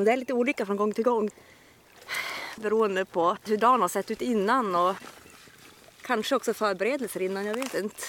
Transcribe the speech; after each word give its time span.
Det 0.00 0.12
är 0.12 0.16
lite 0.16 0.32
olika 0.32 0.66
från 0.66 0.76
gång 0.76 0.92
till 0.92 1.04
gång 1.04 1.30
beroende 2.56 3.04
på 3.04 3.36
hur 3.44 3.56
dagen 3.56 3.80
har 3.80 3.88
sett 3.88 4.10
ut 4.10 4.22
innan 4.22 4.74
och 4.74 4.96
kanske 6.02 6.36
också 6.36 6.54
förberedelser 6.54 7.22
innan, 7.22 7.46
jag 7.46 7.54
vet 7.54 7.74
inte. 7.74 8.02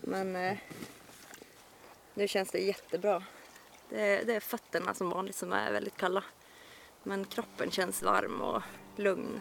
Men 0.00 0.36
eh, 0.36 0.56
nu 2.14 2.28
känns 2.28 2.50
det 2.50 2.58
jättebra. 2.58 3.22
Det 3.90 4.22
det 4.26 4.34
är 4.34 4.40
fötterna 4.40 4.94
som 4.94 5.10
vanligt 5.10 5.36
som 5.36 5.52
är 5.52 5.72
väldigt 5.72 5.96
kalla. 5.96 6.24
Men 7.02 7.24
kroppen 7.24 7.70
känns 7.70 8.02
varm 8.02 8.40
och 8.40 8.62
lugn. 8.96 9.40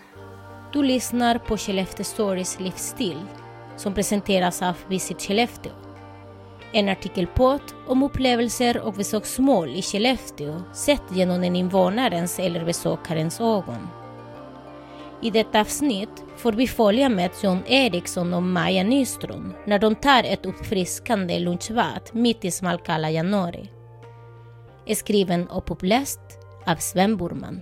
Du 0.74 0.84
lyssnar 0.84 1.38
på 1.38 1.58
Skellefteå 1.58 2.04
Stories 2.04 2.60
livsstil 2.60 3.26
som 3.78 3.94
presenteras 3.94 4.62
av 4.62 4.74
Visit 4.88 5.22
Skellefteå. 5.22 5.87
En 6.78 6.90
artikelpodd 6.90 7.62
om 7.88 8.04
upplevelser 8.04 8.82
och 8.82 8.94
besöksmål 8.94 9.70
i 9.70 9.82
Skellefteå 9.82 10.62
sett 10.74 11.02
genom 11.12 11.44
en 11.44 11.56
invånarens 11.56 12.40
eller 12.40 12.66
besökarens 12.66 13.42
ögon. 13.42 13.88
I 15.22 15.30
detta 15.30 15.62
avsnitt 15.62 16.24
får 16.36 16.54
vi 16.54 16.68
följa 16.68 17.10
med 17.10 17.32
John 17.44 17.64
Eriksson 17.68 18.34
och 18.34 18.44
Maja 18.44 18.84
Nyström 18.84 19.54
när 19.66 19.80
de 19.80 19.96
tar 19.96 20.24
ett 20.24 20.46
uppfriskande 20.46 21.40
lunchbad 21.40 22.02
mitt 22.12 22.46
i 22.46 22.52
smalkalla 22.52 23.10
januari. 23.10 23.72
Skriven 24.96 25.48
och 25.48 25.72
uppläst 25.72 26.20
av 26.66 26.76
Sven 26.76 27.18
Burman. 27.18 27.62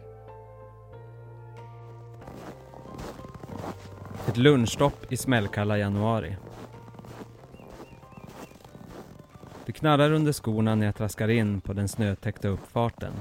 Ett 4.27 4.37
lunchstopp 4.37 5.11
i 5.11 5.17
smällkalla 5.17 5.77
januari. 5.77 6.35
Det 9.65 9.71
knarrar 9.71 10.11
under 10.11 10.33
skorna 10.33 10.75
när 10.75 10.85
jag 10.85 10.95
traskar 10.95 11.27
in 11.27 11.61
på 11.61 11.73
den 11.73 11.87
snötäckta 11.87 12.47
uppfarten. 12.47 13.13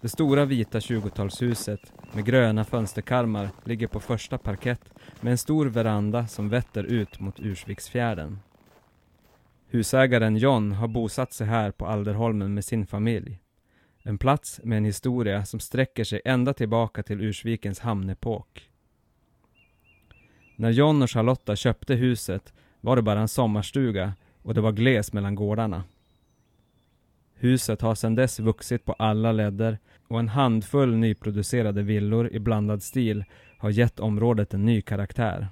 Det 0.00 0.08
stora 0.08 0.44
vita 0.44 0.78
20-talshuset 0.78 1.92
med 2.12 2.24
gröna 2.24 2.64
fönsterkarmar 2.64 3.50
ligger 3.64 3.86
på 3.86 4.00
första 4.00 4.38
parkett 4.38 4.90
med 5.20 5.30
en 5.30 5.38
stor 5.38 5.66
veranda 5.66 6.26
som 6.26 6.48
vetter 6.48 6.84
ut 6.84 7.20
mot 7.20 7.40
Ursviksfjärden. 7.40 8.38
Husägaren 9.68 10.36
John 10.36 10.72
har 10.72 10.88
bosatt 10.88 11.32
sig 11.32 11.46
här 11.46 11.70
på 11.70 11.86
Alderholmen 11.86 12.54
med 12.54 12.64
sin 12.64 12.86
familj. 12.86 13.38
En 14.02 14.18
plats 14.18 14.60
med 14.64 14.78
en 14.78 14.84
historia 14.84 15.44
som 15.44 15.60
sträcker 15.60 16.04
sig 16.04 16.20
ända 16.24 16.54
tillbaka 16.54 17.02
till 17.02 17.20
Ursvikens 17.20 17.80
hamnepok. 17.80 18.70
När 20.56 20.70
John 20.70 21.02
och 21.02 21.10
Charlotta 21.10 21.56
köpte 21.56 21.94
huset 21.94 22.52
var 22.80 22.96
det 22.96 23.02
bara 23.02 23.20
en 23.20 23.28
sommarstuga 23.28 24.12
och 24.42 24.54
det 24.54 24.60
var 24.60 24.72
gles 24.72 25.12
mellan 25.12 25.34
gårdarna. 25.34 25.84
Huset 27.34 27.80
har 27.82 27.94
sedan 27.94 28.14
dess 28.14 28.40
vuxit 28.40 28.84
på 28.84 28.92
alla 28.92 29.32
ledder 29.32 29.78
och 30.08 30.20
en 30.20 30.28
handfull 30.28 30.96
nyproducerade 30.96 31.82
villor 31.82 32.28
i 32.32 32.38
blandad 32.38 32.82
stil 32.82 33.24
har 33.58 33.70
gett 33.70 34.00
området 34.00 34.54
en 34.54 34.64
ny 34.64 34.82
karaktär. 34.82 35.48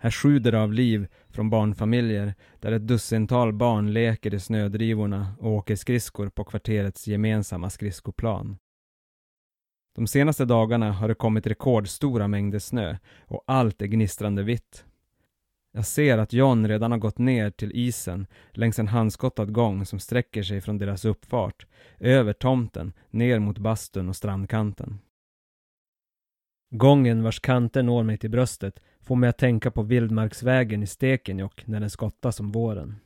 Här 0.00 0.10
sjuder 0.10 0.52
det 0.52 0.62
av 0.62 0.72
liv 0.72 1.06
från 1.28 1.50
barnfamiljer 1.50 2.34
där 2.60 2.72
ett 2.72 2.86
dussintal 2.86 3.52
barn 3.52 3.92
leker 3.92 4.34
i 4.34 4.40
snödrivorna 4.40 5.32
och 5.38 5.50
åker 5.50 5.76
skridskor 5.76 6.28
på 6.28 6.44
kvarterets 6.44 7.06
gemensamma 7.08 7.70
skridskoplan. 7.70 8.58
De 9.94 10.06
senaste 10.06 10.44
dagarna 10.44 10.92
har 10.92 11.08
det 11.08 11.14
kommit 11.14 11.46
rekordstora 11.46 12.28
mängder 12.28 12.58
snö 12.58 12.96
och 13.26 13.44
allt 13.46 13.82
är 13.82 13.86
gnistrande 13.86 14.42
vitt. 14.42 14.84
Jag 15.78 15.86
ser 15.86 16.18
att 16.18 16.32
John 16.32 16.68
redan 16.68 16.90
har 16.90 16.98
gått 16.98 17.18
ner 17.18 17.50
till 17.50 17.72
isen 17.74 18.26
längs 18.50 18.78
en 18.78 18.88
handskottad 18.88 19.52
gång 19.52 19.86
som 19.86 19.98
sträcker 19.98 20.42
sig 20.42 20.60
från 20.60 20.78
deras 20.78 21.04
uppfart, 21.04 21.66
över 21.98 22.32
tomten, 22.32 22.92
ner 23.10 23.38
mot 23.38 23.58
bastun 23.58 24.08
och 24.08 24.16
strandkanten. 24.16 24.98
Gången 26.70 27.22
vars 27.22 27.40
kanter 27.40 27.82
når 27.82 28.02
mig 28.02 28.18
till 28.18 28.30
bröstet 28.30 28.80
får 29.00 29.16
mig 29.16 29.28
att 29.28 29.38
tänka 29.38 29.70
på 29.70 29.82
vildmarksvägen 29.82 30.82
i 30.82 30.86
Stekenjokk 30.86 31.66
när 31.66 31.80
den 31.80 31.90
skottas 31.90 32.40
om 32.40 32.52
våren. 32.52 32.96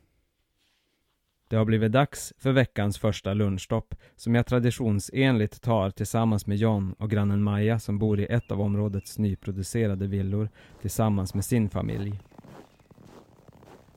Det 1.49 1.57
har 1.57 1.65
blivit 1.65 1.93
dags 1.93 2.33
för 2.39 2.53
veckans 2.53 2.99
första 2.99 3.35
lunchstopp 3.35 3.95
som 4.17 4.35
jag 4.35 4.47
traditionsenligt 4.47 5.63
tar 5.63 5.91
tillsammans 5.91 6.47
med 6.47 6.57
John 6.57 6.95
och 6.99 7.11
grannen 7.11 7.43
Maja 7.43 7.79
som 7.79 7.99
bor 7.99 8.21
i 8.21 8.27
ett 8.27 8.51
av 8.51 8.61
områdets 8.61 9.19
nyproducerade 9.19 10.07
villor 10.07 10.49
tillsammans 10.81 11.35
med 11.35 11.45
sin 11.45 11.71
familj. 11.71 12.21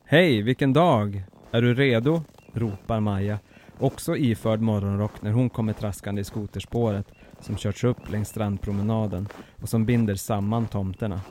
Hej, 0.07 0.41
vilken 0.41 0.73
dag! 0.73 1.23
Är 1.51 1.61
du 1.61 1.73
redo? 1.73 2.21
ropar 2.53 2.99
Maja, 2.99 3.39
också 3.79 4.17
iförd 4.17 4.61
morgonrock 4.61 5.21
när 5.21 5.31
hon 5.31 5.49
kommer 5.49 5.73
traskande 5.73 6.21
i 6.21 6.23
skoterspåret 6.23 7.07
som 7.39 7.57
körts 7.57 7.83
upp 7.83 8.11
längs 8.11 8.29
strandpromenaden 8.29 9.27
och 9.61 9.69
som 9.69 9.85
binder 9.85 10.15
samman 10.15 10.67
tomterna. 10.67 11.21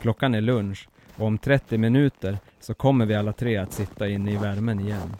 Klockan 0.00 0.34
är 0.34 0.40
lunch 0.40 0.88
och 1.16 1.26
om 1.26 1.38
30 1.38 1.78
minuter 1.78 2.38
så 2.60 2.74
kommer 2.74 3.06
vi 3.06 3.14
alla 3.14 3.32
tre 3.32 3.56
att 3.56 3.72
sitta 3.72 4.08
inne 4.08 4.32
i 4.32 4.36
värmen 4.36 4.80
igen. 4.80 5.16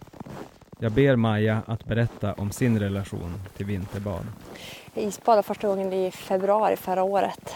Jag 0.79 0.93
ber 0.93 1.17
Maja 1.17 1.63
att 1.67 1.85
berätta 1.85 2.33
om 2.33 2.51
sin 2.51 2.81
relation 2.81 3.41
till 3.57 3.67
vinterbad. 3.67 4.27
Jag 4.95 5.05
isbadade 5.05 5.43
första 5.43 5.69
gången 5.69 5.93
i 5.93 6.11
februari 6.11 6.77
förra 6.77 7.03
året. 7.03 7.55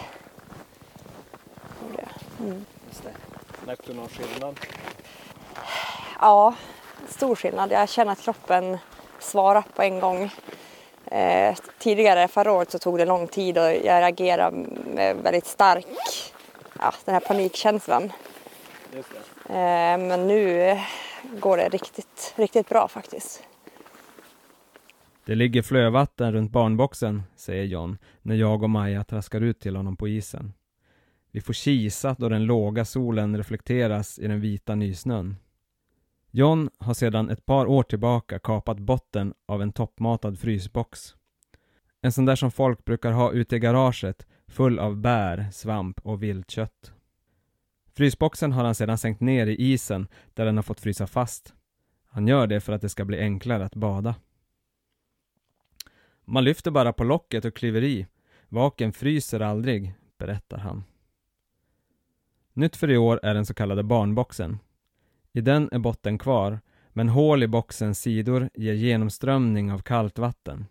Mm. 2.39 2.65
Märkte 3.67 3.91
du 3.91 3.93
någon 3.93 4.07
skillnad? 4.07 4.55
Ja, 6.19 6.55
stor 7.07 7.35
skillnad. 7.35 7.71
Jag 7.71 7.89
känner 7.89 8.11
att 8.11 8.21
kroppen 8.21 8.77
svarar 9.19 9.63
på 9.75 9.81
en 9.81 9.99
gång. 9.99 10.31
Eh, 11.05 11.57
tidigare 11.79 12.27
förra 12.27 12.51
året 12.51 12.71
så 12.71 12.79
tog 12.79 12.97
det 12.97 13.05
lång 13.05 13.27
tid 13.27 13.57
och 13.57 13.63
jag 13.63 14.01
reagerade 14.01 14.57
med 14.95 15.15
väldigt 15.15 15.45
stark, 15.45 15.85
ja, 16.79 16.93
den 17.05 17.13
här 17.13 17.21
panikkänslan. 17.21 18.03
Eh, 19.49 19.97
men 19.97 20.27
nu 20.27 20.77
går 21.39 21.57
det 21.57 21.69
riktigt, 21.69 22.33
riktigt 22.35 22.69
bra 22.69 22.87
faktiskt. 22.87 23.43
Det 25.25 25.35
ligger 25.35 25.61
flövatten 25.61 26.33
runt 26.33 26.51
barnboxen, 26.51 27.23
säger 27.35 27.63
John 27.63 27.97
när 28.21 28.35
jag 28.35 28.63
och 28.63 28.69
Maja 28.69 29.03
traskar 29.03 29.41
ut 29.41 29.59
till 29.59 29.75
honom 29.75 29.97
på 29.97 30.07
isen. 30.07 30.53
Vi 31.31 31.41
får 31.41 31.53
kisa 31.53 32.15
då 32.19 32.29
den 32.29 32.45
låga 32.45 32.85
solen 32.85 33.37
reflekteras 33.37 34.19
i 34.19 34.27
den 34.27 34.41
vita 34.41 34.75
nysnön. 34.75 35.35
John 36.37 36.69
har 36.77 36.93
sedan 36.93 37.29
ett 37.29 37.45
par 37.45 37.65
år 37.65 37.83
tillbaka 37.83 38.39
kapat 38.39 38.79
botten 38.79 39.33
av 39.45 39.61
en 39.61 39.71
toppmatad 39.71 40.39
frysbox. 40.39 41.15
En 42.01 42.11
sån 42.11 42.25
där 42.25 42.35
som 42.35 42.51
folk 42.51 42.85
brukar 42.85 43.11
ha 43.11 43.31
ute 43.31 43.55
i 43.55 43.59
garaget, 43.59 44.27
full 44.47 44.79
av 44.79 44.97
bär, 44.97 45.49
svamp 45.51 45.99
och 45.99 46.23
viltkött. 46.23 46.93
Frysboxen 47.95 48.51
har 48.51 48.63
han 48.63 48.75
sedan 48.75 48.97
sänkt 48.97 49.21
ner 49.21 49.47
i 49.47 49.55
isen 49.55 50.07
där 50.33 50.45
den 50.45 50.55
har 50.55 50.63
fått 50.63 50.79
frysa 50.79 51.07
fast. 51.07 51.53
Han 52.05 52.27
gör 52.27 52.47
det 52.47 52.61
för 52.61 52.73
att 52.73 52.81
det 52.81 52.89
ska 52.89 53.05
bli 53.05 53.19
enklare 53.19 53.65
att 53.65 53.75
bada. 53.75 54.15
Man 56.25 56.43
lyfter 56.43 56.71
bara 56.71 56.93
på 56.93 57.03
locket 57.03 57.45
och 57.45 57.55
kliver 57.55 57.83
i. 57.83 58.07
Vaken 58.49 58.93
fryser 58.93 59.39
aldrig, 59.39 59.93
berättar 60.17 60.57
han. 60.57 60.83
Nytt 62.53 62.75
för 62.75 62.89
i 62.89 62.97
år 62.97 63.19
är 63.23 63.33
den 63.33 63.45
så 63.45 63.53
kallade 63.53 63.83
barnboxen. 63.83 64.59
I 65.37 65.41
den 65.41 65.69
är 65.71 65.79
botten 65.79 66.17
kvar, 66.17 66.59
men 66.93 67.09
hål 67.09 67.43
i 67.43 67.47
boxens 67.47 67.99
sidor 67.99 68.49
ger 68.53 68.73
genomströmning 68.73 69.71
av 69.71 69.79
kallt 69.79 70.19
vatten. 70.19 70.65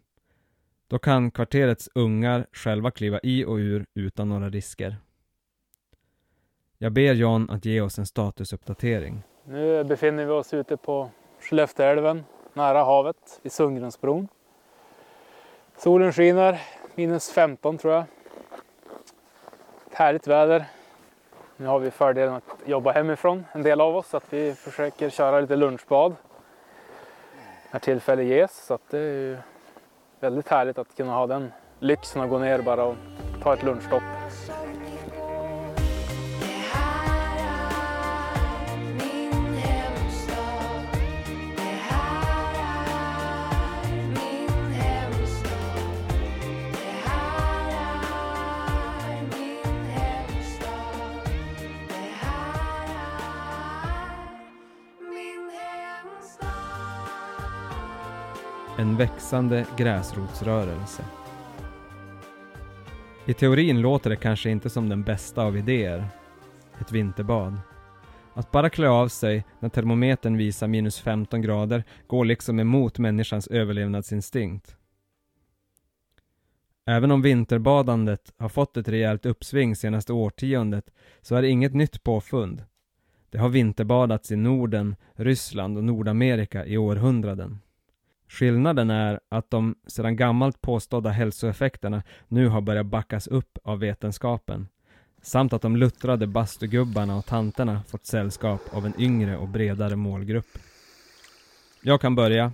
Då 0.89 0.99
kan 0.99 1.31
kvarterets 1.31 1.89
ungar 1.95 2.47
själva 2.53 2.91
kliva 2.91 3.21
i 3.23 3.45
och 3.45 3.57
ur 3.57 3.87
utan 3.95 4.29
några 4.29 4.49
risker. 4.49 4.97
Jag 6.79 6.93
ber 6.93 7.15
John 7.15 7.51
att 7.51 7.65
ge 7.65 7.81
oss 7.81 7.99
en 7.99 8.07
statusuppdatering. 8.07 9.23
Nu 9.45 9.85
befinner 9.85 10.25
vi 10.25 10.31
oss 10.31 10.55
ute 10.55 10.77
på 10.77 11.11
Skellefteälven, 11.41 12.25
nära 12.53 12.85
havet, 12.85 13.41
vid 13.43 13.53
Sundgrensbron. 13.53 14.29
Solen 15.77 16.13
skiner, 16.13 16.61
minus 16.95 17.31
15 17.31 17.79
tror 17.79 17.95
jag. 17.95 18.05
Ett 19.91 19.95
härligt 19.95 20.27
väder. 20.27 20.67
Nu 21.59 21.67
har 21.67 21.79
vi 21.79 21.91
fördelen 21.91 22.35
att 22.35 22.55
jobba 22.65 22.93
hemifrån, 22.93 23.45
en 23.53 23.63
del 23.63 23.81
av 23.81 23.97
oss, 23.97 24.09
så 24.09 24.17
att 24.17 24.33
vi 24.33 24.55
försöker 24.55 25.11
köra 25.11 25.41
lite 25.41 25.57
lunchbad 25.57 26.17
när 27.71 27.81
tillfälle 27.81 28.23
ges. 28.23 28.67
Så 28.67 28.75
att 28.75 28.91
det 28.91 28.99
är 28.99 29.39
väldigt 30.21 30.49
härligt 30.49 30.79
att 30.79 30.97
kunna 30.97 31.13
ha 31.13 31.27
den 31.27 31.53
lyxen 31.79 32.23
att 32.23 32.31
gå 32.31 32.39
ner 32.39 32.63
bara 32.63 32.85
och 32.85 32.97
ta 33.43 33.55
ett 33.55 33.63
lunchstopp. 33.63 34.03
En 58.79 58.97
växande 58.97 59.67
gräsrotsrörelse. 59.77 61.05
I 63.27 63.35
teorin 63.35 63.81
låter 63.81 64.11
det 64.11 64.17
kanske 64.17 64.51
inte 64.51 64.71
som 64.71 64.89
den 64.89 65.03
bästa 65.03 65.43
av 65.43 65.57
idéer. 65.57 66.09
Ett 66.81 66.93
vinterbad. 66.93 67.61
Att 68.35 68.51
bara 68.51 68.71
klä 68.71 68.89
av 68.89 69.09
sig 69.09 69.45
när 69.61 69.69
termometern 69.69 70.37
visar 70.37 70.69
minus 70.69 71.01
15 71.01 71.43
grader 71.43 71.85
går 72.07 72.25
liksom 72.25 72.61
emot 72.61 72.99
människans 72.99 73.47
överlevnadsinstinkt. 73.47 74.77
Även 76.87 77.11
om 77.11 77.23
vinterbadandet 77.23 78.33
har 78.39 78.49
fått 78.49 78.77
ett 78.77 78.89
rejält 78.89 79.27
uppsving 79.27 79.77
senaste 79.77 80.13
årtiondet 80.13 80.91
så 81.23 81.35
är 81.35 81.43
det 81.43 81.49
inget 81.49 81.75
nytt 81.75 82.03
påfund. 82.03 82.65
Det 83.31 83.39
har 83.39 83.49
vinterbadats 83.49 84.33
i 84.33 84.37
Norden, 84.37 84.97
Ryssland 85.15 85.77
och 85.77 85.85
Nordamerika 85.85 86.67
i 86.67 86.77
århundraden. 86.77 87.59
Skillnaden 88.29 88.91
är 88.91 89.21
att 89.29 89.51
de 89.51 89.75
sedan 89.87 90.17
gammalt 90.17 90.61
påstådda 90.61 91.11
hälsoeffekterna 91.11 92.03
nu 92.29 92.49
har 92.49 92.61
börjat 92.61 92.87
backas 92.87 93.27
upp 93.27 93.59
av 93.63 93.79
vetenskapen 93.79 94.69
samt 95.27 95.53
att 95.53 95.63
de 95.63 95.77
luttrade 95.77 96.27
bastugubbarna 96.27 97.17
och 97.17 97.27
tanterna 97.27 97.83
fått 97.89 98.07
sällskap 98.07 98.61
av 98.71 98.87
en 98.87 99.01
yngre 99.01 99.37
och 99.37 99.49
bredare 99.49 99.97
målgrupp. 99.97 100.59
Jag 101.83 102.01
kan 102.01 102.15
börja, 102.15 102.53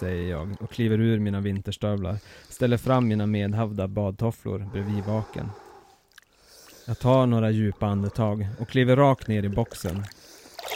säger 0.00 0.30
jag 0.30 0.56
och 0.60 0.70
kliver 0.70 1.00
ur 1.00 1.18
mina 1.18 1.40
vinterstövlar, 1.40 2.16
ställer 2.48 2.76
fram 2.76 3.08
mina 3.08 3.26
medhavda 3.26 3.88
badtofflor 3.88 4.68
bredvid 4.72 5.04
vaken. 5.04 5.50
Jag 6.86 6.98
tar 6.98 7.26
några 7.26 7.50
djupa 7.50 7.86
andetag 7.86 8.48
och 8.58 8.68
kliver 8.68 8.96
rakt 8.96 9.28
ner 9.28 9.42
i 9.42 9.48
boxen. 9.48 10.04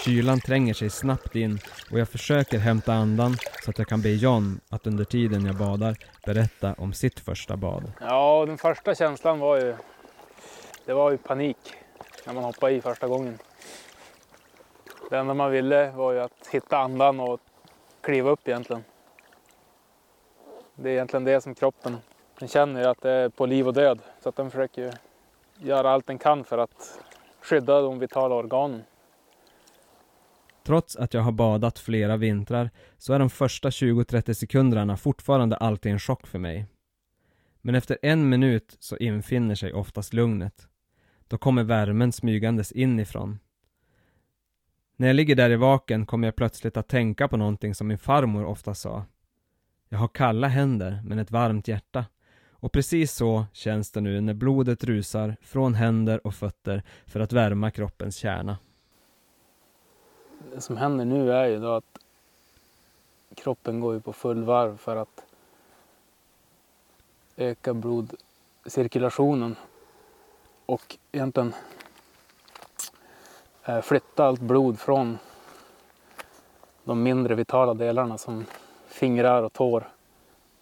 Kylan 0.02 0.40
tränger 0.40 0.74
sig 0.74 0.90
snabbt 0.90 1.36
in 1.36 1.58
och 1.90 1.98
jag 1.98 2.08
försöker 2.08 2.58
hämta 2.58 2.92
andan 2.92 3.36
så 3.64 3.70
att 3.70 3.78
jag 3.78 3.88
kan 3.88 4.02
be 4.02 4.08
John 4.08 4.60
att 4.68 4.86
under 4.86 5.04
tiden 5.04 5.46
jag 5.46 5.56
badar 5.56 5.96
berätta 6.26 6.74
om 6.78 6.92
sitt 6.92 7.20
första 7.20 7.56
bad. 7.56 7.92
Ja, 8.00 8.44
den 8.46 8.58
första 8.58 8.94
känslan 8.94 9.38
var 9.38 9.56
ju, 9.56 9.76
det 10.84 10.94
var 10.94 11.10
ju 11.10 11.16
panik 11.16 11.56
när 12.26 12.34
man 12.34 12.44
hoppade 12.44 12.72
i 12.72 12.80
första 12.80 13.08
gången. 13.08 13.38
Det 15.10 15.18
enda 15.18 15.34
man 15.34 15.50
ville 15.50 15.90
var 15.90 16.12
ju 16.12 16.20
att 16.20 16.46
hitta 16.50 16.78
andan 16.78 17.20
och 17.20 17.40
kliva 18.00 18.30
upp 18.30 18.48
egentligen. 18.48 18.84
Det 20.74 20.88
är 20.88 20.92
egentligen 20.92 21.24
det 21.24 21.40
som 21.40 21.54
kroppen, 21.54 21.96
den 22.38 22.48
känner 22.48 22.80
ju 22.80 22.86
att 22.86 23.00
det 23.00 23.10
är 23.10 23.28
på 23.28 23.46
liv 23.46 23.68
och 23.68 23.74
död. 23.74 23.98
Så 24.22 24.28
att 24.28 24.36
den 24.36 24.50
försöker 24.50 24.82
ju 24.82 24.92
göra 25.68 25.90
allt 25.90 26.06
den 26.06 26.18
kan 26.18 26.44
för 26.44 26.58
att 26.58 27.00
skydda 27.40 27.80
de 27.80 27.98
vitala 27.98 28.34
organen. 28.34 28.82
Trots 30.66 30.96
att 30.96 31.14
jag 31.14 31.22
har 31.22 31.32
badat 31.32 31.78
flera 31.78 32.16
vintrar 32.16 32.70
så 32.98 33.12
är 33.12 33.18
de 33.18 33.30
första 33.30 33.70
20-30 33.70 34.32
sekunderna 34.32 34.96
fortfarande 34.96 35.56
alltid 35.56 35.92
en 35.92 35.98
chock 35.98 36.26
för 36.26 36.38
mig. 36.38 36.66
Men 37.60 37.74
efter 37.74 37.98
en 38.02 38.28
minut 38.28 38.76
så 38.80 38.96
infinner 38.96 39.54
sig 39.54 39.72
oftast 39.72 40.12
lugnet. 40.12 40.68
Då 41.28 41.38
kommer 41.38 41.64
värmen 41.64 42.12
smygandes 42.12 42.72
inifrån. 42.72 43.38
När 44.96 45.06
jag 45.06 45.16
ligger 45.16 45.34
där 45.36 45.50
i 45.50 45.56
vaken 45.56 46.06
kommer 46.06 46.28
jag 46.28 46.36
plötsligt 46.36 46.76
att 46.76 46.88
tänka 46.88 47.28
på 47.28 47.36
någonting 47.36 47.74
som 47.74 47.86
min 47.86 47.98
farmor 47.98 48.44
ofta 48.44 48.74
sa. 48.74 49.04
Jag 49.88 49.98
har 49.98 50.08
kalla 50.08 50.48
händer 50.48 51.02
men 51.04 51.18
ett 51.18 51.30
varmt 51.30 51.68
hjärta. 51.68 52.04
Och 52.50 52.72
precis 52.72 53.12
så 53.12 53.46
känns 53.52 53.90
det 53.90 54.00
nu 54.00 54.20
när 54.20 54.34
blodet 54.34 54.84
rusar 54.84 55.36
från 55.42 55.74
händer 55.74 56.26
och 56.26 56.34
fötter 56.34 56.82
för 57.06 57.20
att 57.20 57.32
värma 57.32 57.70
kroppens 57.70 58.16
kärna. 58.16 58.58
Det 60.52 60.60
som 60.60 60.76
händer 60.76 61.04
nu 61.04 61.32
är 61.32 61.46
ju 61.46 61.60
då 61.60 61.74
att 61.74 61.98
kroppen 63.34 63.80
går 63.80 63.94
ju 63.94 64.00
på 64.00 64.12
full 64.12 64.44
varv 64.44 64.76
för 64.76 64.96
att 64.96 65.24
öka 67.36 67.74
blodcirkulationen 67.74 69.56
och 70.66 70.96
egentligen 71.12 71.54
eh, 73.64 73.80
flytta 73.80 74.24
allt 74.24 74.40
blod 74.40 74.78
från 74.78 75.18
de 76.84 77.02
mindre 77.02 77.34
vitala 77.34 77.74
delarna 77.74 78.18
som 78.18 78.44
fingrar 78.86 79.42
och 79.42 79.52
tår 79.52 79.88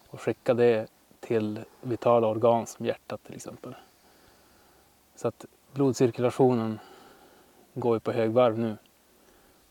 och 0.09 0.21
skicka 0.21 0.53
det 0.53 0.87
till 1.19 1.59
vitala 1.81 2.27
organ 2.27 2.67
som 2.67 2.85
hjärtat 2.85 3.23
till 3.23 3.35
exempel. 3.35 3.75
Så 5.15 5.27
att 5.27 5.45
blodcirkulationen 5.73 6.79
går 7.73 7.95
ju 7.95 7.99
på 7.99 8.11
högvarv 8.11 8.59
nu. 8.59 8.77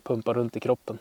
Pumpar 0.03 0.35
runt 0.35 0.57
i 0.57 0.61
kroppen. 0.61 0.99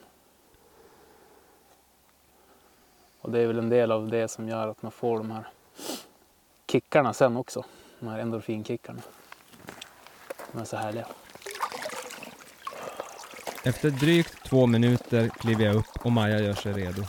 Och 3.21 3.31
det 3.31 3.39
är 3.39 3.47
väl 3.47 3.59
en 3.59 3.69
del 3.69 3.91
av 3.91 4.07
det 4.07 4.27
som 4.27 4.47
gör 4.47 4.67
att 4.67 4.81
man 4.81 4.91
får 4.91 5.17
de 5.17 5.31
här 5.31 5.47
kickarna 6.67 7.13
sen 7.13 7.37
också. 7.37 7.65
De 7.99 8.07
här 8.07 8.19
endorfinkickarna. 8.19 9.01
De 10.51 10.61
är 10.61 10.65
så 10.65 10.77
härliga. 10.77 11.07
Efter 13.63 13.89
drygt 13.89 14.43
två 14.43 14.67
minuter 14.67 15.29
kliver 15.29 15.65
jag 15.65 15.75
upp 15.75 16.05
och 16.05 16.11
Maja 16.11 16.39
gör 16.39 16.53
sig 16.53 16.73
redo. 16.73 17.03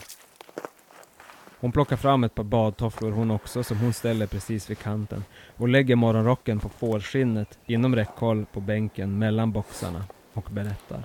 Hon 1.59 1.71
plockar 1.71 1.97
fram 1.97 2.23
ett 2.23 2.35
par 2.35 2.43
badtofflor 2.43 3.11
hon 3.11 3.31
också 3.31 3.63
som 3.63 3.77
hon 3.77 3.93
ställer 3.93 4.27
precis 4.27 4.69
vid 4.69 4.79
kanten 4.79 5.23
och 5.57 5.67
lägger 5.67 5.95
morgonrocken 5.95 6.59
på 6.59 6.69
fårskinnet 6.69 7.59
inom 7.65 7.95
räckhåll 7.95 8.45
på 8.53 8.59
bänken 8.59 9.19
mellan 9.19 9.51
boxarna 9.51 10.03
och 10.33 10.47
berättar. 10.51 11.03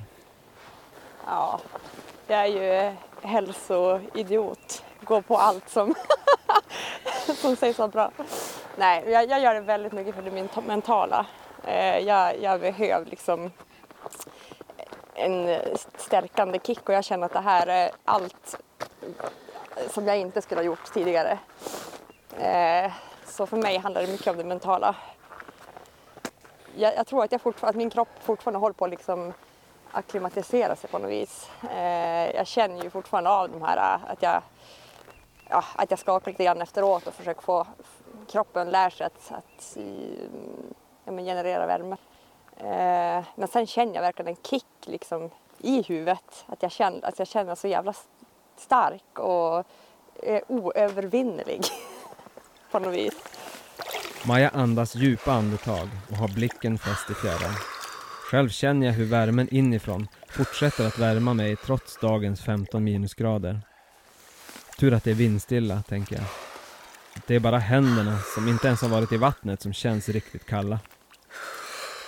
Ja, 1.31 1.61
jag 2.27 2.39
är 2.41 2.47
ju 2.47 2.97
hälsoidiot. 3.23 4.85
Går 5.01 5.21
på 5.21 5.37
allt 5.37 5.69
som, 5.69 5.95
som 7.37 7.57
sägs 7.57 7.79
vara 7.79 7.89
bra. 7.89 8.11
Nej, 8.77 9.11
jag, 9.11 9.31
jag 9.31 9.41
gör 9.41 9.55
det 9.55 9.61
väldigt 9.61 9.93
mycket 9.93 10.15
för 10.15 10.23
det 10.23 10.31
min- 10.31 10.49
mentala. 10.67 11.27
Eh, 11.65 11.99
jag, 11.99 12.41
jag 12.43 12.61
behöver 12.61 13.07
liksom 13.07 13.51
en 15.15 15.59
stärkande 15.97 16.59
kick 16.63 16.89
och 16.89 16.95
jag 16.95 17.05
känner 17.05 17.27
att 17.27 17.33
det 17.33 17.41
här 17.41 17.67
är 17.67 17.91
allt 18.05 18.59
som 19.91 20.07
jag 20.07 20.19
inte 20.19 20.43
skulle 20.43 20.59
ha 20.61 20.65
gjort 20.67 20.93
tidigare. 20.93 21.39
Eh, 22.39 22.93
så 23.27 23.47
för 23.47 23.57
mig 23.57 23.79
handlar 23.79 24.03
det 24.03 24.09
mycket 24.13 24.27
om 24.27 24.37
det 24.37 24.45
mentala. 24.45 24.95
Jag, 26.77 26.97
jag 26.97 27.07
tror 27.07 27.25
att, 27.25 27.33
jag 27.33 27.41
fortfar- 27.41 27.69
att 27.69 27.77
min 27.77 27.91
kropp 27.91 28.09
fortfarande 28.21 28.59
håller 28.59 28.75
på 28.75 28.85
att 28.85 28.91
liksom 28.91 29.33
acklimatisera 29.93 30.77
sig 30.77 30.91
på 30.91 30.99
något 30.99 31.11
vis. 31.11 31.51
Eh, 31.71 32.31
jag 32.37 32.47
känner 32.47 32.83
ju 32.83 32.91
fortfarande 32.91 33.31
av 33.31 33.51
de 33.51 33.63
här 33.63 33.77
eh, 33.77 34.11
att 34.11 34.23
jag, 34.23 34.43
ja, 35.49 35.65
att 35.77 35.91
jag 35.91 35.99
skakar 35.99 36.31
lite 36.31 36.45
grann 36.45 36.63
efteråt 36.63 37.07
och 37.07 37.15
försöker 37.15 37.43
få 37.43 37.67
kroppen 38.31 38.71
lär 38.71 38.91
sig 38.91 39.07
att, 39.07 39.33
att 39.33 39.77
mm, 39.77 40.75
ja, 41.05 41.13
men 41.13 41.25
generera 41.25 41.67
värme. 41.67 41.97
Eh, 42.57 43.25
men 43.35 43.49
sen 43.49 43.67
känner 43.67 43.95
jag 43.95 44.03
verkligen 44.03 44.29
en 44.29 44.43
kick 44.43 44.67
liksom 44.81 45.31
i 45.59 45.83
huvudet. 45.83 46.45
Att 46.47 46.63
jag 46.63 46.73
känner, 46.73 47.09
att 47.09 47.19
jag 47.19 47.29
känner 47.29 47.47
mig 47.47 47.57
så 47.57 47.69
jävla 47.69 47.95
stark 48.57 49.19
och 49.19 49.59
eh, 49.59 49.65
är 50.35 50.43
oövervinnerlig 50.49 51.61
på 52.71 52.79
något 52.79 52.95
vis. 52.95 53.15
Maja 54.27 54.49
andas 54.49 54.95
djupa 54.95 55.33
andetag 55.33 55.89
och 56.11 56.17
har 56.17 56.29
blicken 56.29 56.79
fäst 56.79 57.11
i 57.11 57.15
fjärran. 57.15 57.55
Själv 58.31 58.49
känner 58.49 58.87
jag 58.87 58.95
hur 58.95 59.05
värmen 59.05 59.49
inifrån 59.55 60.09
fortsätter 60.29 60.87
att 60.87 60.99
värma 60.99 61.35
mig 61.35 61.57
trots 61.57 61.97
dagens 61.97 62.41
15 62.41 62.85
minusgrader. 62.85 63.61
Tur 64.79 64.95
att 64.95 65.05
det 65.05 65.11
är 65.11 65.15
vindstilla, 65.15 65.83
tänker 65.83 66.17
jag. 66.17 66.25
Det 67.27 67.35
är 67.35 67.41
bara 67.41 67.59
händerna 67.59 68.19
som 68.35 68.49
inte 68.49 68.67
ens 68.67 68.83
har 68.83 68.89
varit 68.89 69.13
i 69.13 69.17
vattnet 69.17 69.63
som 69.63 69.73
känns 69.73 70.09
riktigt 70.09 70.45
kalla. 70.47 70.81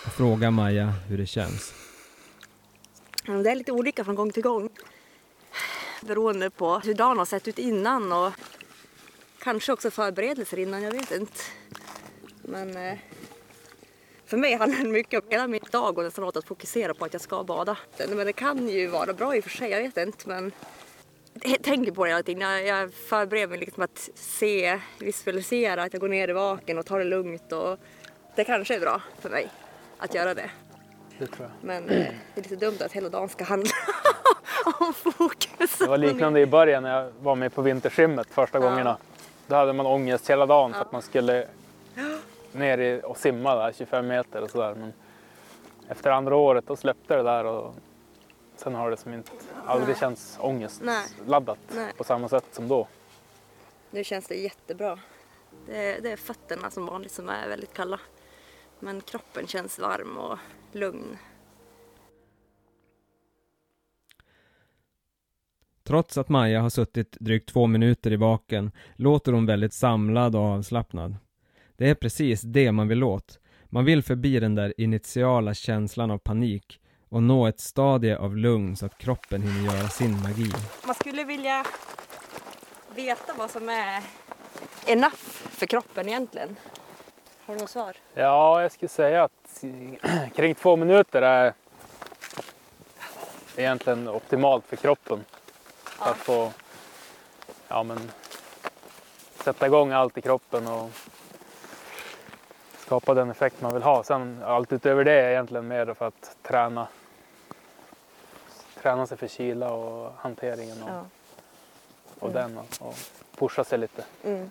Jag 0.04 0.12
frågar 0.12 0.50
Maja 0.50 0.94
hur 1.08 1.18
det 1.18 1.26
känns. 1.26 1.74
Det 3.26 3.50
är 3.50 3.54
lite 3.54 3.72
olika 3.72 4.04
från 4.04 4.14
gång 4.14 4.32
till 4.32 4.42
gång. 4.42 4.68
Beroende 6.00 6.50
på 6.50 6.78
hur 6.78 6.94
dagen 6.94 7.18
har 7.18 7.24
sett 7.24 7.48
ut 7.48 7.58
innan 7.58 8.12
och 8.12 8.32
kanske 9.38 9.72
också 9.72 9.90
förberedelser 9.90 10.58
innan, 10.58 10.82
jag 10.82 10.92
vet 10.92 11.10
inte. 11.10 11.40
Men 12.42 12.76
eh, 12.76 12.98
för 14.30 14.36
mig 14.36 14.54
handlar 14.54 14.78
det 14.84 14.88
mycket 14.90 15.22
om 15.24 15.30
hela 15.30 15.46
min 15.46 15.60
dag 15.70 15.98
och 15.98 16.04
nästan 16.04 16.24
åt 16.24 16.36
att 16.36 16.44
fokusera 16.44 16.94
på 16.94 17.04
att 17.04 17.12
jag 17.12 17.22
ska 17.22 17.44
bada. 17.44 17.76
Men 18.08 18.26
det 18.26 18.32
kan 18.32 18.68
ju 18.68 18.86
vara 18.86 19.12
bra 19.12 19.36
i 19.36 19.40
och 19.40 19.44
för 19.44 19.50
sig, 19.50 19.70
jag 19.70 19.82
vet 19.82 19.96
inte. 19.96 20.28
Men 20.28 20.52
jag 21.44 21.62
tänker 21.62 21.92
på 21.92 22.04
det 22.04 22.10
hela 22.10 22.22
tiden. 22.22 22.40
Jag, 22.42 22.66
jag 22.66 22.92
förbereder 22.94 23.46
mig 23.48 23.58
liksom 23.58 23.82
att 23.82 24.08
se, 24.14 24.80
visualisera 24.98 25.82
att 25.82 25.92
jag 25.92 26.00
går 26.00 26.08
ner 26.08 26.28
i 26.28 26.32
vaken 26.32 26.78
och 26.78 26.86
tar 26.86 26.98
det 26.98 27.04
lugnt. 27.04 27.52
Och 27.52 27.78
det 28.36 28.44
kanske 28.44 28.76
är 28.76 28.80
bra 28.80 29.02
för 29.20 29.30
mig 29.30 29.48
att 29.98 30.14
göra 30.14 30.34
det. 30.34 30.50
Det 31.18 31.26
tror 31.26 31.48
jag. 31.48 31.66
Men 31.66 31.88
eh, 31.88 32.06
det 32.34 32.40
är 32.40 32.42
lite 32.42 32.56
dumt 32.56 32.76
att 32.84 32.92
hela 32.92 33.08
dagen 33.08 33.28
ska 33.28 33.44
handla 33.44 33.70
om 34.80 34.94
fokus. 34.94 35.78
Det 35.78 35.86
var 35.86 35.98
liknande 35.98 36.40
i 36.40 36.46
början 36.46 36.82
när 36.82 37.02
jag 37.02 37.12
var 37.20 37.34
med 37.34 37.54
på 37.54 37.62
vintersimmet 37.62 38.26
första 38.30 38.58
Ja. 38.58 38.68
gångerna. 38.70 38.96
Då 39.46 39.54
hade 39.56 39.72
man 39.72 39.86
ångest 39.86 40.30
hela 40.30 40.46
dagen 40.46 40.72
för 40.72 40.80
att 40.80 40.92
man 40.92 41.02
skulle 41.02 41.46
ner 42.52 43.04
och 43.04 43.16
simma 43.16 43.54
där 43.54 43.72
25 43.72 44.06
meter 44.06 44.42
och 44.42 44.50
sådär. 44.50 44.74
Men 44.74 44.92
efter 45.88 46.10
andra 46.10 46.36
året 46.36 46.66
då 46.66 46.76
släppte 46.76 47.16
det 47.16 47.22
där 47.22 47.44
och 47.44 47.74
sen 48.56 48.74
har 48.74 48.90
det 48.90 48.96
som 48.96 49.14
inte 49.14 49.30
aldrig 49.66 49.88
Nej. 49.88 50.00
känts 50.00 50.38
ångestladdat 50.40 51.58
Nej. 51.74 51.92
på 51.96 52.04
samma 52.04 52.28
sätt 52.28 52.46
som 52.52 52.68
då. 52.68 52.88
Nu 53.90 54.04
känns 54.04 54.26
det 54.26 54.34
jättebra. 54.34 54.98
Det 55.66 55.76
är, 55.76 56.00
det 56.00 56.12
är 56.12 56.16
fötterna 56.16 56.70
som 56.70 56.86
vanligt 56.86 57.12
som 57.12 57.28
är 57.28 57.48
väldigt 57.48 57.72
kalla. 57.72 58.00
Men 58.78 59.00
kroppen 59.00 59.46
känns 59.46 59.78
varm 59.78 60.16
och 60.16 60.38
lugn. 60.72 61.18
Trots 65.82 66.18
att 66.18 66.28
Maja 66.28 66.60
har 66.60 66.70
suttit 66.70 67.16
drygt 67.20 67.48
två 67.48 67.66
minuter 67.66 68.12
i 68.12 68.16
vaken 68.16 68.70
låter 68.96 69.32
hon 69.32 69.46
väldigt 69.46 69.72
samlad 69.72 70.36
och 70.36 70.42
avslappnad. 70.42 71.16
Det 71.80 71.90
är 71.90 71.94
precis 71.94 72.42
det 72.42 72.72
man 72.72 72.88
vill 72.88 73.02
åt. 73.02 73.38
Man 73.64 73.84
vill 73.84 74.02
förbi 74.02 74.40
den 74.40 74.54
där 74.54 74.74
initiala 74.76 75.54
känslan 75.54 76.10
av 76.10 76.18
panik 76.18 76.80
och 77.08 77.22
nå 77.22 77.46
ett 77.46 77.60
stadie 77.60 78.18
av 78.18 78.36
lugn 78.36 78.76
så 78.76 78.86
att 78.86 78.98
kroppen 78.98 79.42
hinner 79.42 79.74
göra 79.74 79.88
sin 79.88 80.22
magi. 80.22 80.52
Man 80.86 80.94
skulle 80.94 81.24
vilja 81.24 81.64
veta 82.94 83.34
vad 83.38 83.50
som 83.50 83.68
är 83.68 84.02
enough 84.86 85.16
för 85.50 85.66
kroppen 85.66 86.08
egentligen. 86.08 86.56
Har 87.44 87.54
du 87.54 87.60
något 87.60 87.70
svar? 87.70 87.96
Ja, 88.14 88.62
jag 88.62 88.72
skulle 88.72 88.88
säga 88.88 89.24
att 89.24 89.64
kring 90.36 90.54
två 90.54 90.76
minuter 90.76 91.22
är 91.22 91.52
egentligen 93.56 94.08
optimalt 94.08 94.66
för 94.66 94.76
kroppen. 94.76 95.24
Ja. 95.98 96.10
Att 96.10 96.16
få 96.16 96.52
ja, 97.68 97.82
men, 97.82 98.10
sätta 99.44 99.66
igång 99.66 99.92
allt 99.92 100.18
i 100.18 100.20
kroppen 100.20 100.66
och 100.66 100.90
skapa 102.90 103.14
den 103.14 103.30
effekt 103.30 103.62
man 103.62 103.74
vill 103.74 103.82
ha. 103.82 104.02
Sen 104.02 104.42
allt 104.42 104.72
utöver 104.72 105.04
det 105.04 105.12
är 105.12 105.30
egentligen 105.30 105.68
mer 105.68 105.94
för 105.94 106.08
att 106.08 106.36
träna. 106.42 106.88
Träna 108.82 109.06
sig 109.06 109.18
för 109.18 109.28
kyla 109.28 109.72
och 109.72 110.12
hanteringen 110.16 110.82
och, 110.82 110.88
Ja. 110.88 111.04
och 112.18 112.32
den 112.32 112.58
och, 112.58 112.66
och 112.80 112.94
pusha 113.38 113.64
sig 113.64 113.78
lite. 113.78 114.04
Mm. 114.24 114.48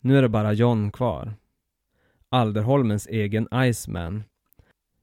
Nu 0.00 0.18
är 0.18 0.22
det 0.22 0.28
bara 0.28 0.52
John 0.52 0.92
kvar. 0.92 1.32
Alderholmens 2.28 3.06
egen 3.06 3.48
Iceman. 3.54 4.24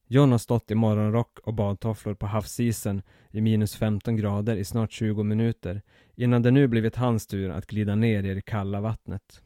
John 0.08 0.32
har 0.32 0.40
stått 0.40 0.72
i 0.72 0.76
morgonrock 0.76 1.40
och 1.40 1.54
badtofflor 1.54 2.14
på 2.14 2.26
havsisen 2.26 3.02
i 3.32 3.42
minus 3.42 3.76
15 3.76 4.16
grader 4.16 4.56
i 4.56 4.66
snart 4.66 4.92
20 4.92 5.24
minuter 5.24 5.82
innan 6.16 6.42
det 6.42 6.52
nu 6.52 6.68
blivit 6.68 6.96
hans 6.96 7.28
tur 7.28 7.50
att 7.52 7.66
glida 7.66 7.96
ner 7.96 8.24
i 8.24 8.34
det 8.34 8.42
kalla 8.42 8.82
vattnet. 8.82 9.42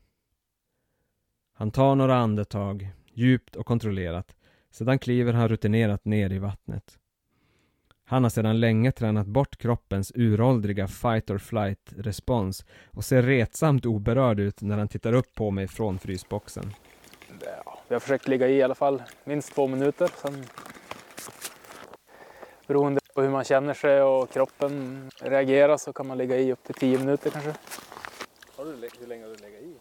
Han 1.54 1.72
tar 1.72 1.96
några 1.96 2.16
andetag, 2.16 2.90
djupt 3.14 3.56
och 3.56 3.66
kontrollerat. 3.66 4.36
Sedan 4.72 5.00
kliver 5.00 5.34
han 5.34 5.50
rutinerat 5.50 6.06
ner 6.06 6.34
i 6.34 6.40
vattnet. 6.40 7.00
Han 8.06 8.24
har 8.24 8.30
sedan 8.30 8.60
länge 8.60 8.92
tränat 8.92 9.28
bort 9.28 9.58
kroppens 9.58 10.12
uråldriga 10.16 10.88
fight 10.88 11.30
or 11.30 11.38
flight 11.38 11.94
respons 11.98 12.66
och 12.92 13.06
ser 13.06 13.22
retsamt 13.22 13.86
oberörd 13.86 14.40
ut 14.40 14.62
när 14.62 14.78
han 14.78 14.88
tittar 14.88 15.14
upp 15.14 15.34
på 15.36 15.52
mig 15.52 15.68
från 15.68 16.00
frysboxen. 16.00 16.74
Ja, 17.46 17.80
vi 17.88 17.96
har 17.96 18.00
försökt 18.00 18.28
ligga 18.28 18.48
i 18.48 18.54
i 18.54 18.62
alla 18.62 18.76
fall 18.76 19.04
minst 19.24 19.54
två 19.56 19.68
minuter. 19.68 20.10
Sen, 20.16 20.46
beroende 22.68 23.02
på 23.16 23.22
hur 23.22 23.30
man 23.30 23.44
känner 23.44 23.74
sig 23.74 24.02
och 24.02 24.30
kroppen 24.32 25.10
reagerar 25.22 25.78
så 25.78 25.94
kan 25.94 26.08
man 26.08 26.18
ligga 26.18 26.38
i 26.38 26.52
upp 26.52 26.64
till 26.64 26.76
tio 26.76 27.00
minuter 27.00 27.30
kanske. 27.30 27.54
Har 28.56 28.66
du, 28.66 28.90
hur 29.00 29.08
länge 29.08 29.24
har 29.24 29.30
du 29.30 29.36
legat 29.36 29.62
i? 29.62 29.76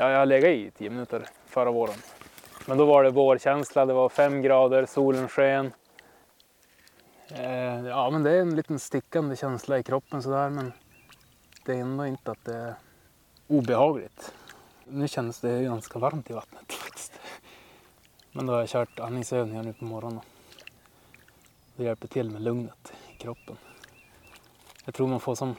Ja, 0.00 0.10
jag 0.10 0.18
har 0.18 0.26
legat 0.26 0.50
i 0.50 0.70
tio 0.70 0.90
minuter 0.90 1.26
förra 1.46 1.70
våren. 1.70 1.94
Men 2.66 2.78
då 2.78 2.84
var 2.84 3.04
det 3.04 3.10
vårkänsla, 3.10 3.86
det 3.86 3.92
var 3.92 4.08
fem 4.08 4.42
grader, 4.42 4.86
solen 4.86 5.28
sken. 5.28 5.72
Eh, 7.30 7.86
ja, 7.86 8.10
men 8.10 8.22
det 8.22 8.30
är 8.30 8.40
en 8.40 8.56
liten 8.56 8.78
stickande 8.78 9.36
känsla 9.36 9.78
i 9.78 9.82
kroppen 9.82 10.22
sådär, 10.22 10.50
men 10.50 10.72
det 11.64 11.72
är 11.72 11.80
ändå 11.80 12.06
inte 12.06 12.30
att 12.30 12.44
det 12.44 12.54
är 12.54 12.74
obehagligt. 13.46 14.32
Nu 14.84 15.08
känns 15.08 15.40
det 15.40 15.62
ganska 15.62 15.98
varmt 15.98 16.30
i 16.30 16.32
vattnet 16.32 16.72
faktiskt. 16.72 17.20
Men 18.32 18.46
då 18.46 18.52
har 18.52 18.60
jag 18.60 18.68
kört 18.68 19.00
andningsövningar 19.00 19.62
nu 19.62 19.72
på 19.72 19.84
morgonen. 19.84 20.20
Det 21.76 21.84
hjälper 21.84 22.08
till 22.08 22.30
med 22.30 22.42
lugnet 22.42 22.92
i 23.14 23.18
kroppen. 23.18 23.56
Jag 24.84 24.94
tror 24.94 25.06
man 25.08 25.20
får 25.20 25.34
som 25.34 25.54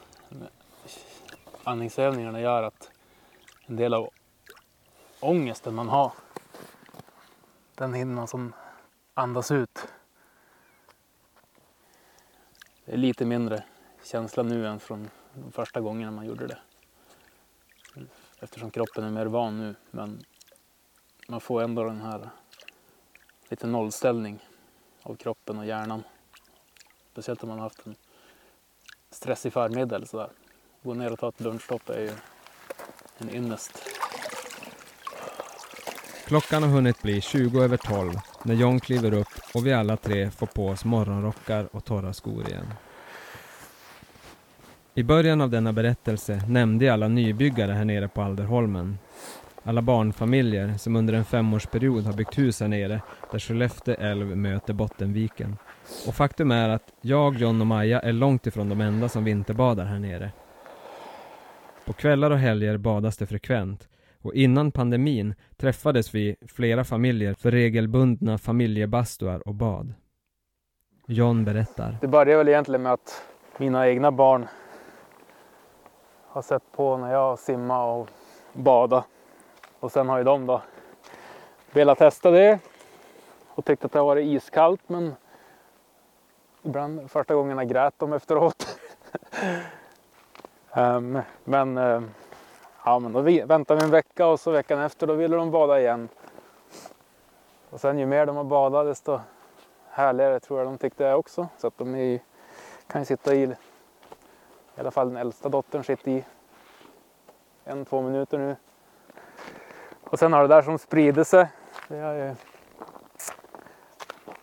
andningsövningarna 1.63 2.41
gör 2.41 2.63
att 2.63 2.89
en 3.65 3.75
del 3.75 3.93
av 3.93 4.09
ångesten 5.19 5.75
man 5.75 5.89
har 5.89 6.13
den 7.79 7.93
hinner 7.93 8.15
man 8.15 8.27
som 8.27 8.53
andas 9.13 9.51
ut. 9.51 9.87
Det 12.85 12.93
är 12.93 12.97
lite 12.97 13.25
mindre 13.25 13.63
känsla 14.03 14.43
nu 14.43 14.67
än 14.67 14.79
från 14.79 15.09
de 15.33 15.51
första 15.51 15.81
gångerna 15.81 16.11
man 16.11 16.25
gjorde 16.25 16.47
det. 16.47 16.57
Eftersom 18.39 18.71
kroppen 18.71 19.03
är 19.03 19.11
mer 19.11 19.25
van 19.25 19.57
nu. 19.57 19.75
Men 19.91 20.23
man 21.27 21.41
får 21.41 21.61
ändå 21.61 21.83
den 21.83 22.01
här 22.01 22.29
lite 23.49 23.67
nollställning 23.67 24.39
av 25.01 25.15
kroppen 25.15 25.57
och 25.57 25.65
hjärnan. 25.65 26.03
Speciellt 27.11 27.43
om 27.43 27.49
man 27.49 27.57
har 27.57 27.65
haft 27.65 27.85
en 27.85 27.95
stressig 29.09 29.53
förmiddag 29.53 29.95
eller 29.95 30.07
sådär. 30.07 30.29
Gå 30.83 30.93
ner 30.93 31.13
och 31.13 31.19
ta 31.19 31.29
ett 31.29 31.39
lunchstopp 31.39 31.89
är 31.89 31.99
ju 31.99 32.11
en 33.17 33.29
ynnest. 33.29 33.98
Klockan 36.29 36.63
har 36.63 36.69
hunnit 36.69 37.01
bli 37.01 37.21
20 37.21 37.61
över 37.61 37.77
12 37.77 38.13
när 38.43 38.55
John 38.55 38.79
kliver 38.79 39.13
upp 39.13 39.27
och 39.53 39.65
vi 39.65 39.73
alla 39.73 39.97
tre 39.97 40.31
får 40.31 40.47
på 40.47 40.67
oss 40.67 40.85
morgonrockar 40.85 41.67
och 41.71 41.85
torra 41.85 42.13
skor 42.13 42.47
igen. 42.47 42.65
I 44.95 45.03
början 45.03 45.41
av 45.41 45.49
denna 45.49 45.73
berättelse 45.73 46.41
nämnde 46.47 46.85
jag 46.85 46.93
alla 46.93 47.07
nybyggare 47.07 47.71
här 47.71 47.85
nere 47.85 48.07
på 48.07 48.21
Alderholmen. 48.21 48.97
Alla 49.63 49.81
barnfamiljer 49.81 50.77
som 50.77 50.95
under 50.95 51.13
en 51.13 51.25
femårsperiod 51.25 52.05
har 52.05 52.13
byggt 52.13 52.37
hus 52.37 52.59
här 52.59 52.67
nere 52.67 53.01
där 53.31 53.39
Skellefteå 53.39 53.95
älv 53.99 54.37
möter 54.37 54.73
Bottenviken. 54.73 55.57
Och 56.07 56.15
faktum 56.15 56.51
är 56.51 56.69
att 56.69 56.93
jag, 57.01 57.37
John 57.37 57.61
och 57.61 57.67
Maja 57.67 57.99
är 57.99 58.13
långt 58.13 58.47
ifrån 58.47 58.69
de 58.69 58.81
enda 58.81 59.09
som 59.09 59.23
vinterbadar 59.23 59.85
här 59.85 59.99
nere. 59.99 60.31
På 61.85 61.93
kvällar 61.93 62.31
och 62.31 62.39
helger 62.39 62.77
badas 62.77 63.17
det 63.17 63.27
frekvent 63.27 63.87
och 64.21 64.33
innan 64.33 64.71
pandemin 64.71 65.35
träffades 65.57 66.15
vi 66.15 66.35
flera 66.47 66.83
familjer 66.83 67.33
för 67.33 67.51
regelbundna 67.51 68.37
familjebastuar 68.37 69.47
och 69.47 69.55
bad. 69.55 69.93
John 71.07 71.45
berättar. 71.45 71.97
Det 72.01 72.07
började 72.07 72.37
väl 72.37 72.47
egentligen 72.47 72.81
med 72.81 72.93
att 72.93 73.23
mina 73.57 73.87
egna 73.87 74.11
barn 74.11 74.47
har 76.27 76.41
sett 76.41 76.63
på 76.71 76.97
när 76.97 77.13
jag 77.13 77.39
simmar 77.39 77.85
och 77.85 78.09
bada. 78.53 79.05
Och 79.79 79.91
sen 79.91 80.09
har 80.09 80.17
ju 80.17 80.23
de 80.23 80.45
då 80.45 80.61
velat 81.71 81.97
testa 81.97 82.31
det 82.31 82.59
och 83.47 83.65
tyckt 83.65 83.85
att 83.85 83.91
det 83.91 83.99
har 83.99 84.05
varit 84.05 84.27
iskallt 84.27 84.89
men 84.89 85.13
ibland 86.63 87.11
första 87.11 87.35
gångerna 87.35 87.65
grät 87.65 87.93
de 87.97 88.13
efteråt. 88.13 88.79
um, 90.75 91.19
men, 91.43 91.77
um, 91.77 92.09
ja, 92.89 92.99
men 92.99 93.13
då 93.13 93.21
väntar 93.21 93.45
väntade 93.45 93.79
vi 93.79 93.85
en 93.85 93.91
vecka 93.91 94.27
och 94.27 94.39
så 94.39 94.51
veckan 94.51 94.79
efter 94.79 95.07
då 95.07 95.13
ville 95.13 95.35
de 95.35 95.51
bada 95.51 95.79
igen. 95.79 96.09
Och 97.69 97.79
sen 97.79 97.99
ju 97.99 98.05
mer 98.05 98.25
de 98.25 98.35
har 98.35 98.43
badat 98.43 98.85
desto 98.85 99.19
härligare 99.89 100.39
tror 100.39 100.59
jag 100.59 100.67
de 100.67 100.77
tyckte 100.77 101.03
det 101.03 101.15
också. 101.15 101.47
Så 101.57 101.67
att 101.67 101.77
de 101.77 101.95
är, 101.95 102.19
kan 102.87 103.01
ju 103.01 103.05
sitta 103.05 103.35
i, 103.35 103.43
i 103.43 103.55
alla 104.79 104.91
fall 104.91 105.07
den 105.07 105.17
äldsta 105.17 105.49
dottern 105.49 105.83
sitter 105.83 106.11
i 106.11 106.23
en, 107.63 107.85
två 107.85 108.01
minuter 108.01 108.37
nu. 108.37 108.55
Och 110.03 110.19
sen 110.19 110.33
har 110.33 110.41
det 110.41 110.47
där 110.47 110.61
som 110.61 110.77
sprider 110.77 111.23
sig. 111.23 111.47
Det 111.87 111.99
har 111.99 112.13
ju 112.13 112.35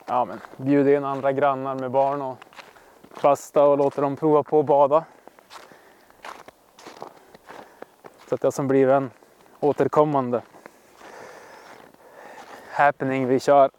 ja, 0.06 0.24
men, 0.24 0.40
bjudit 0.56 0.96
in 0.96 1.04
andra 1.04 1.32
grannar 1.32 1.74
med 1.74 1.90
barn 1.90 2.22
och 2.22 2.36
basta 3.22 3.64
och 3.64 3.78
låter 3.78 4.02
dem 4.02 4.16
prova 4.16 4.42
på 4.42 4.60
att 4.60 4.66
bada. 4.66 5.04
Så 8.28 8.34
att 8.34 8.40
det 8.40 8.46
har 8.46 8.52
som 8.52 8.68
blivit 8.68 8.92
en 8.92 9.10
återkommande 9.60 10.42
happening 12.70 13.26
vi 13.28 13.40
kör. 13.40 13.70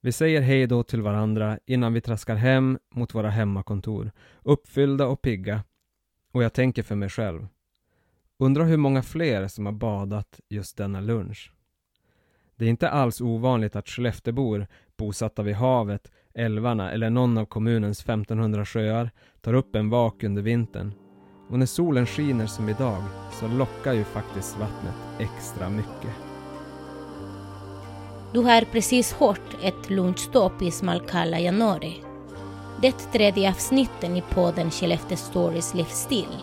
Vi 0.00 0.12
säger 0.12 0.40
hej 0.40 0.66
då 0.66 0.82
till 0.82 1.02
varandra 1.02 1.58
innan 1.66 1.92
vi 1.92 2.00
traskar 2.00 2.34
hem 2.34 2.78
mot 2.90 3.14
våra 3.14 3.30
hemmakontor, 3.30 4.10
uppfyllda 4.42 5.06
och 5.06 5.22
pigga. 5.22 5.64
Och 6.32 6.42
jag 6.42 6.52
tänker 6.52 6.82
för 6.82 6.94
mig 6.94 7.08
själv. 7.08 7.46
Undrar 8.38 8.64
hur 8.64 8.76
många 8.76 9.02
fler 9.02 9.48
som 9.48 9.66
har 9.66 9.72
badat 9.72 10.40
just 10.48 10.76
denna 10.76 11.00
lunch. 11.00 11.52
Det 12.56 12.64
är 12.64 12.68
inte 12.68 12.90
alls 12.90 13.20
ovanligt 13.20 13.76
att 13.76 13.88
Skelleftebor, 13.88 14.66
bosatta 14.96 15.42
vid 15.42 15.54
havet, 15.54 16.12
älvarna 16.34 16.92
eller 16.92 17.10
någon 17.10 17.38
av 17.38 17.46
kommunens 17.46 18.00
1500 18.00 18.64
sjöar, 18.64 19.10
tar 19.40 19.54
upp 19.54 19.76
en 19.76 19.90
vak 19.90 20.22
under 20.22 20.42
vintern. 20.42 20.92
Och 21.48 21.58
när 21.58 21.66
solen 21.66 22.06
skiner 22.06 22.46
som 22.46 22.68
idag 22.68 23.02
så 23.40 23.48
lockar 23.48 23.92
ju 23.92 24.04
faktiskt 24.04 24.58
vattnet 24.58 24.94
extra 25.18 25.68
mycket. 25.68 26.10
Du 28.32 28.40
har 28.40 28.60
precis 28.60 29.12
hört 29.12 29.56
ett 29.62 29.90
lunchstopp 29.90 30.62
i 30.62 30.70
smalkalla 30.70 31.40
januari. 31.40 32.00
det 32.82 32.92
tredje 33.12 33.50
avsnitten 33.50 34.16
i 34.16 34.22
podden 34.22 34.70
Skellefteå 34.70 35.16
Stories 35.16 35.74
livsstil. 35.74 36.36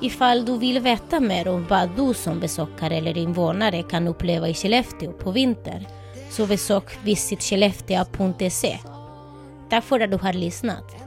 Ifall 0.00 0.44
du 0.44 0.58
vill 0.58 0.80
veta 0.80 1.20
mer 1.20 1.48
om 1.48 1.66
vad 1.68 1.90
du 1.96 2.14
som 2.14 2.40
besökare 2.40 2.96
eller 2.96 3.18
invånare 3.18 3.82
kan 3.82 4.08
uppleva 4.08 4.48
i 4.48 4.54
Skellefteå 4.54 5.12
på 5.12 5.30
vinter 5.30 5.86
så 6.30 6.46
besök 6.46 6.98
visitskellefteå.se. 7.04 8.78
Tack 9.70 9.84
för 9.84 10.00
att 10.00 10.10
du 10.10 10.16
har 10.16 10.32
lyssnat. 10.32 11.05